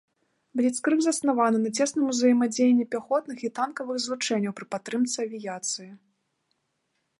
[0.59, 5.89] Бліцкрыг заснаваны на цесным узаемадзеянні пяхотных і танкавых злучэнняў пры падтрымцы авіяцыі.